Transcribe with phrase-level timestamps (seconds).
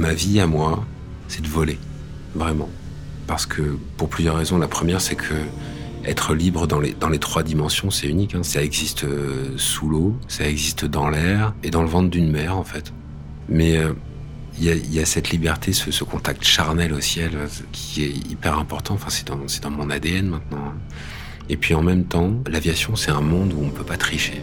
[0.00, 0.84] ma vie à moi,
[1.28, 1.78] c'est de voler,
[2.34, 2.68] vraiment.
[3.26, 4.58] Parce que pour plusieurs raisons.
[4.58, 5.34] La première, c'est que
[6.04, 8.34] être libre dans les, dans les trois dimensions, c'est unique.
[8.34, 8.42] Hein.
[8.42, 12.56] Ça existe euh, sous l'eau, ça existe dans l'air et dans le ventre d'une mer,
[12.56, 12.92] en fait.
[13.48, 13.92] Mais euh,
[14.58, 18.94] il y, a, cette liberté, ce, contact charnel au ciel, euh, qui est hyper important.
[18.94, 20.72] Enfin, c'est dans, dans mon ADN maintenant.
[21.48, 24.42] Et puis en même temps, l'aviation, c'est un monde où on ne peut pas tricher.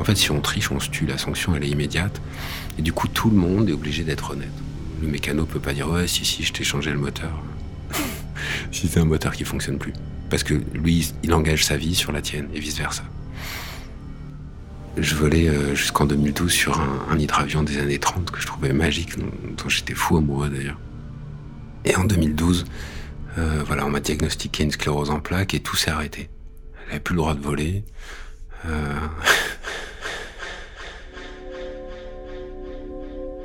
[0.00, 1.04] En fait, si on triche, on se tue.
[1.04, 2.22] La sanction, elle est immédiate.
[2.78, 4.48] Et du coup, tout le monde est obligé d'être honnête.
[5.02, 7.30] Le mécano peut pas dire ouais, si si, je t'ai changé le moteur.
[8.72, 9.92] si c'est un moteur qui fonctionne plus,
[10.30, 13.02] parce que lui, il engage sa vie sur la tienne et vice versa.
[14.96, 19.18] Je volais euh, jusqu'en 2012 sur un, hydravion des années 30 que je trouvais magique,
[19.18, 20.78] dont j'étais fou amoureux d'ailleurs.
[21.84, 22.64] Et en 2012,
[23.38, 26.30] euh, voilà, on m'a diagnostiqué une sclérose en plaques et tout s'est arrêté.
[26.86, 27.84] J'avais plus le droit de voler.
[28.66, 28.94] Euh,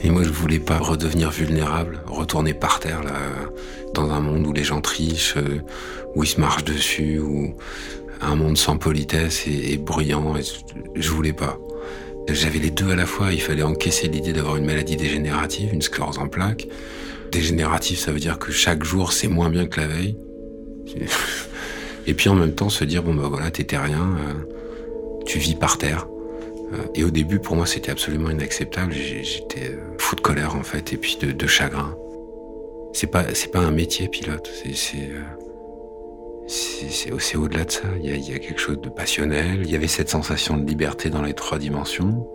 [0.06, 3.02] Et moi, je voulais pas redevenir vulnérable, retourner par terre,
[3.96, 5.64] dans un monde où les gens trichent, euh,
[6.14, 7.56] où ils se marchent dessus, ou
[8.22, 10.36] un monde sans politesse et, bruyant.
[10.94, 11.58] je voulais pas.
[12.30, 13.34] J'avais les deux à la fois.
[13.34, 16.68] Il fallait encaisser l'idée d'avoir une maladie dégénérative, une sclérose en plaques.
[17.32, 20.18] Dégénérative, ça veut dire que chaque jour, c'est moins bien que la veille.
[22.06, 25.56] Et puis en même temps, se dire, bon, bah voilà, t'es terrien, euh, tu vis
[25.56, 26.06] par terre.
[26.76, 28.94] Euh, et au début, pour moi, c'était absolument inacceptable.
[28.94, 31.96] J'étais euh, fou de colère, en fait, et puis de, chagrin.
[32.94, 34.50] C'est pas, c'est pas un métier, pilote.
[34.74, 35.22] C'est, euh,
[37.20, 37.84] c'est, au-delà de ça.
[38.00, 39.62] Il y, a, il y, a, quelque chose de passionnel.
[39.64, 42.28] Il y avait cette sensation de liberté dans les trois dimensions.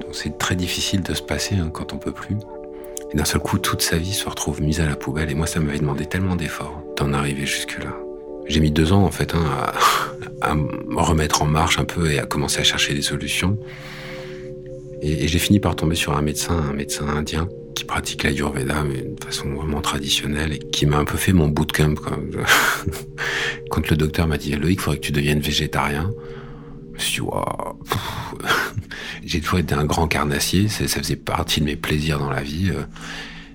[0.00, 2.36] Donc c'est très difficile de se passer hein, quand on peut plus.
[3.12, 5.30] Et d'un seul coup, toute sa vie se retrouve mise à la poubelle.
[5.30, 7.96] Et moi, ça m'avait demandé tellement d'efforts d'en arriver jusque-là.
[8.46, 9.74] J'ai mis deux ans en fait hein, à,
[10.54, 13.58] me remettre en marche un peu et à commencer à chercher des solutions.
[15.02, 19.02] Et, j'ai fini par tomber sur un médecin, un médecin indien qui pratique l'ayurveda mais
[19.02, 21.94] de façon vraiment traditionnelle et qui m'a un peu fait mon bootcamp.
[21.94, 22.16] Quand,
[23.70, 26.10] quand le docteur m'a dit Loïc, il faudrait que tu deviennes végétarien.
[26.92, 27.78] Je me suis dit, wow.
[29.24, 32.70] j'ai toujours été un grand carnassier, ça faisait partie de mes plaisirs dans la vie.
[32.70, 32.82] Euh,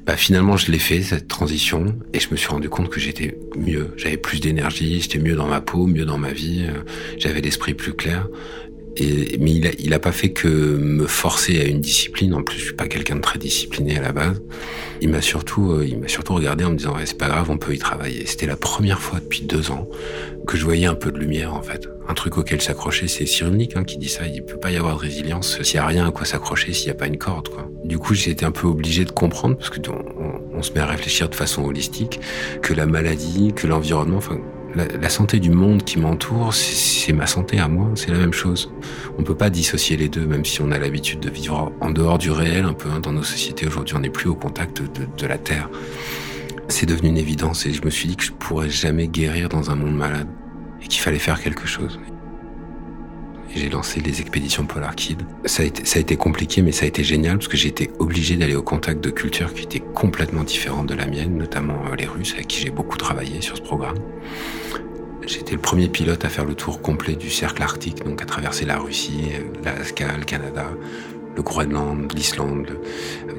[0.05, 3.37] bah, finalement, je l'ai fait, cette transition, et je me suis rendu compte que j'étais
[3.55, 3.93] mieux.
[3.95, 6.83] J'avais plus d'énergie, j'étais mieux dans ma peau, mieux dans ma vie, euh,
[7.17, 8.27] j'avais l'esprit plus clair.
[8.97, 12.33] Et, mais il a, il a pas fait que me forcer à une discipline.
[12.33, 14.41] En plus, je suis pas quelqu'un de très discipliné à la base.
[15.01, 17.49] Il m'a surtout, euh, il m'a surtout regardé en me disant, ouais, c'est pas grave,
[17.49, 18.25] on peut y travailler.
[18.25, 19.89] C'était la première fois depuis deux ans
[20.47, 21.89] que je voyais un peu de lumière, en fait.
[22.07, 24.27] Un truc auquel s'accrocher, c'est Cyrulnik hein, qui dit ça.
[24.27, 26.87] Il peut pas y avoir de résilience s'il y a rien à quoi s'accrocher, s'il
[26.87, 27.69] y a pas une corde, quoi.
[27.85, 30.85] Du coup, été un peu obligé de comprendre, parce que on, on se met à
[30.85, 32.19] réfléchir de façon holistique,
[32.61, 34.39] que la maladie, que l'environnement, enfin,
[34.75, 38.71] la, santé du monde qui m'entoure, c'est ma santé à moi, c'est la même chose.
[39.17, 42.17] On peut pas dissocier les deux, même si on a l'habitude de vivre en dehors
[42.17, 42.89] du réel un peu.
[42.89, 45.69] Hein, dans nos sociétés aujourd'hui, on n'est plus au contact de, la terre.
[46.67, 49.69] C'est devenu une évidence et je me suis dit que je pourrais jamais guérir dans
[49.69, 50.27] un monde malade
[50.81, 51.99] et qu'il fallait faire quelque chose.
[53.55, 55.21] j'ai lancé les expéditions Polar Kid.
[55.45, 57.69] Ça a, été, ça a été compliqué, mais ça a été génial parce que j'ai
[57.69, 61.79] été obligé d'aller au contact de cultures qui étaient complètement différentes de la mienne, notamment
[61.91, 63.97] euh, les Russes avec qui j'ai beaucoup travaillé sur ce programme.
[65.25, 68.65] J'étais le premier pilote à faire le tour complet du cercle arctique, donc à traverser
[68.65, 69.29] la Russie,
[69.63, 70.65] l'Alaska, le Canada,
[71.35, 72.79] le Groenland, l'Islande,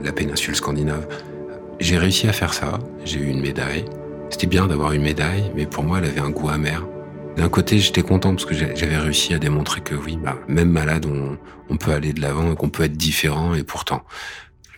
[0.02, 1.06] la péninsule scandinave.
[1.80, 3.84] J'ai réussi à faire ça, j'ai eu une médaille.
[4.30, 6.86] C'était bien d'avoir une médaille, mais pour moi, elle avait un goût amer.
[7.36, 11.06] D'un côté, j'étais content parce que j'avais réussi à démontrer que oui, bah, même malade,
[11.06, 14.04] on, peut aller de l'avant et qu'on peut être différent, et pourtant.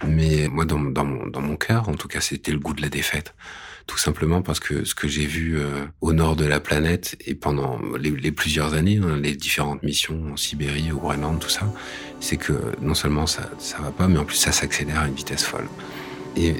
[0.06, 2.83] Mais moi, dans, dans mon, dans mon cœur, en tout cas, c'était le goût de
[2.83, 3.34] la défaite
[3.87, 7.35] tout simplement parce que ce que j'ai vu euh, au nord de la planète et
[7.35, 11.73] pendant les, plusieurs années, hein, les différentes missions en Sibérie, au Groenland, tout ça,
[12.21, 15.15] c'est que non seulement ça ça va pas, mais en plus ça s'accélère à une
[15.15, 15.69] vitesse folle.
[16.37, 16.57] Et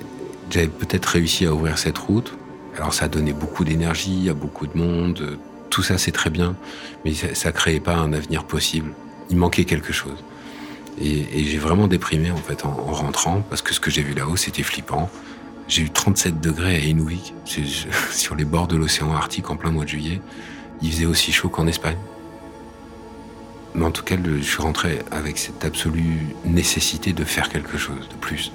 [0.51, 2.33] j'avais peut-être réussi à ouvrir cette route.
[2.77, 6.57] Alors ça a donné beaucoup d'énergie à beaucoup de monde, tout ça c'est très bien,
[7.05, 8.95] mais ça, ça créait pas un avenir possible.
[9.31, 10.23] Il manquait quelque chose.
[11.01, 14.15] Et, et j'ai vraiment déprimé en fait en rentrant parce que ce que j'ai vu
[14.15, 15.11] là-haut c'était flippant.
[15.69, 17.35] J'ai eu 37 degrés à Inuvik,
[18.13, 20.21] sur les bords de l'océan Arctique en plein mois de juillet.
[20.81, 21.97] Il faisait aussi chaud qu'en Espagne.
[23.75, 28.09] Mais en tout cas, je suis rentré avec cette absolue nécessité de faire quelque chose
[28.09, 28.53] de plus.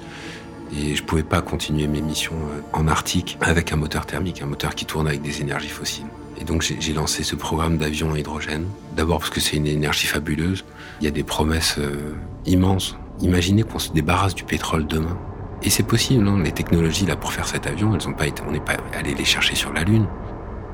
[0.74, 4.46] Et je pouvais pas continuer mes missions euh, en Arctique avec un moteur thermique, un
[4.46, 6.06] moteur qui tourne avec des énergies fossiles.
[6.40, 8.66] Et donc j'ai lancé ce programme d'avion à hydrogène.
[8.96, 10.64] D'abord parce que c'est une énergie fabuleuse.
[11.00, 12.14] Il y a des promesses euh,
[12.46, 12.96] immenses.
[13.20, 15.16] Imaginez qu'on se débarrasse du pétrole demain.
[15.64, 16.40] Et c'est possible, hein.
[16.42, 19.14] les technologies là pour faire cet avion, elles ont pas été, on n'est pas allé
[19.14, 20.06] les chercher sur la Lune.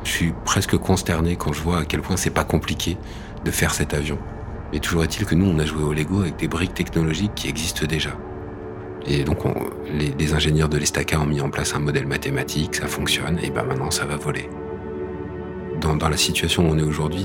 [0.04, 2.96] Je suis presque consterné quand je vois à quel point c'est pas compliqué
[3.44, 4.18] de faire cet avion.
[4.72, 7.48] Mais toujours est-il que nous, on a joué au Lego avec des briques technologiques qui
[7.48, 8.10] existent déjà.
[9.06, 9.38] Et donc
[9.92, 13.64] les, ingénieurs de l'Estaca ont mis en place un modèle mathématique, ça fonctionne, et ben
[13.64, 14.48] maintenant ça va voler.
[15.80, 17.24] Dans, la situation où on est aujourd'hui,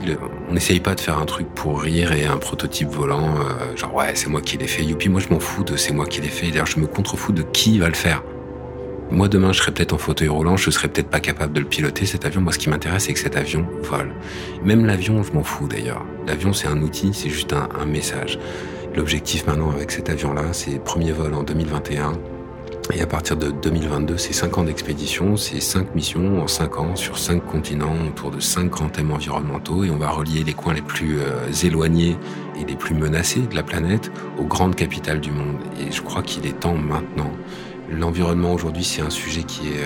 [0.49, 3.93] on n'essaye pas de faire un truc pour rire et un prototype volant, euh, genre
[3.95, 6.21] ouais c'est moi qui l'ai fait, youpi moi je m'en fous de c'est moi qui
[6.21, 8.23] l'ai fait, d'ailleurs je me contrefous de qui va le faire.
[9.11, 11.65] Moi demain je serais peut-être en fauteuil roulant, je serais peut-être pas capable de le
[11.65, 14.13] piloter cet avion, moi ce qui m'intéresse c'est que cet avion vole.
[14.63, 18.39] Même l'avion je m'en fous d'ailleurs, l'avion c'est un outil, c'est juste un, un message.
[18.95, 22.13] L'objectif maintenant avec cet avion-là, c'est premier vol en 2021.
[22.91, 26.95] Et à partir de 2022, c'est 5 ans d'expédition, c'est 5 missions en 5 ans
[26.95, 30.73] sur 5 continents autour de 5 grands thèmes environnementaux et on va relier les coins
[30.73, 32.17] les plus euh, éloignés
[32.59, 35.57] et les plus menacés de la planète aux grandes capitales du monde.
[35.79, 37.31] Et je crois qu'il est temps maintenant.
[37.89, 39.85] L'environnement aujourd'hui, c'est un sujet qui est...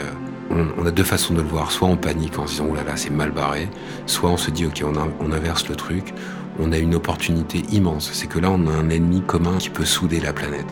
[0.51, 1.71] Euh, on, a deux façons de le voir.
[1.71, 3.67] Soit on panique en se disant, oh là là, c'est mal barré.
[4.05, 6.13] Soit on se dit, ok, on, on inverse le truc
[6.59, 8.09] on a une opportunité immense.
[8.13, 10.65] C'est que là, on a un ennemi commun qui peut souder la planète.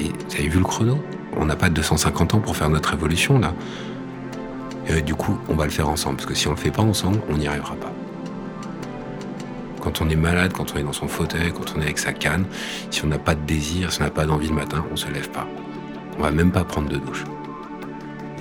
[0.00, 0.98] Et vous avez vu le chrono?
[1.36, 3.52] On n'a pas 250 ans pour faire notre révolution, là.
[4.88, 6.16] Et du coup, on va le faire ensemble.
[6.16, 7.92] Parce que si on le fait pas ensemble, on n'y arrivera pas.
[9.80, 12.12] Quand on est malade, quand on est dans son fauteuil, quand on est avec sa
[12.12, 12.44] canne,
[12.90, 15.08] si on n'a pas de désir, si on n'a pas d'envie le matin, on se
[15.08, 15.46] lève pas.
[16.18, 17.24] On va même pas prendre de douche.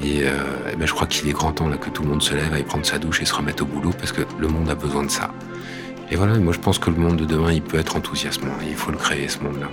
[0.04, 0.32] Et, euh,
[0.72, 2.64] eh ben, je crois qu'il est grand temps que tout le monde se lève, aille
[2.64, 5.12] prendre sa douche et se remette au boulot parce que le monde a besoin de
[5.12, 5.30] ça.
[6.10, 8.54] Et voilà, moi je pense que le monde de demain, il peut être enthousiasmant.
[8.68, 9.68] Il faut le créer, ce monde-là.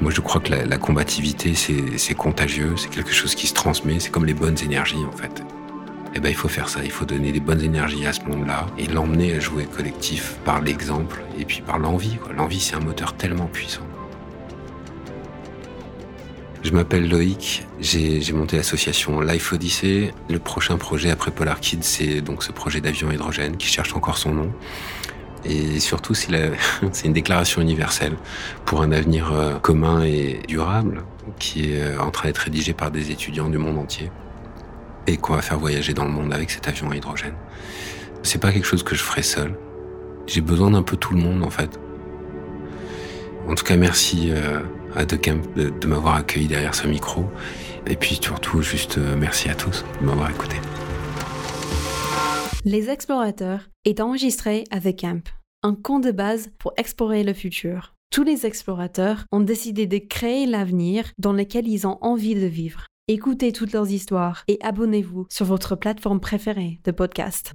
[0.00, 4.10] Moi je crois que la, combativité, c'est contagieux, c'est quelque chose qui se transmet, c'est
[4.10, 5.42] comme les bonnes énergies en fait.
[6.16, 8.66] Eh ben il faut faire ça, il faut donner des bonnes énergies à ce monde-là
[8.78, 12.18] et l'emmener à jouer collectif par l'exemple et puis par l'envie.
[12.36, 13.82] L'envie c'est un moteur tellement puissant.
[16.64, 20.14] Je m'appelle Loïc, j'ai monté l'association Life Odyssey.
[20.30, 24.16] Le prochain projet après Polar Kids, c'est donc ce projet d'avion hydrogène qui cherche encore
[24.16, 24.52] son nom.
[25.44, 26.14] Et surtout,
[26.92, 28.16] c'est une déclaration universelle
[28.64, 31.04] pour un avenir euh, commun et durable
[31.38, 34.10] qui est euh, en train d'être rédigé par des étudiants du monde entier
[35.06, 37.34] et qu'on va faire voyager dans le monde avec cet avion à hydrogène.
[38.22, 39.54] C'est pas quelque chose que je ferai seul.
[40.26, 41.78] J'ai besoin d'un peu tout le monde en fait.
[43.46, 44.60] En tout cas, merci euh,
[44.96, 47.30] à De de, m'avoir accueilli derrière ce micro.
[47.86, 50.56] Et puis surtout, juste merci à tous de m'avoir écouté.
[52.66, 55.28] Les Explorateurs est enregistré avec Camp,
[55.62, 57.92] un camp de base pour explorer le futur.
[58.10, 62.86] Tous les explorateurs ont décidé de créer l'avenir dans lequel ils ont envie de vivre.
[63.06, 67.52] Écoutez toutes leurs histoires et abonnez-vous sur votre plateforme préférée de podcast.